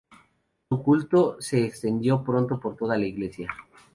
Su 0.67 0.81
culto 0.81 1.37
se 1.39 1.63
extendió 1.63 2.23
pronto 2.23 2.59
por 2.59 2.75
toda 2.75 2.97
la 2.97 3.05
iglesia. 3.05 3.53